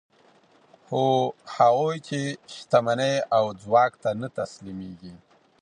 [0.85, 1.03] خو
[1.55, 2.19] هغوی چې
[2.53, 5.13] شتمنۍ او ځواک ته نه تسلیمېږي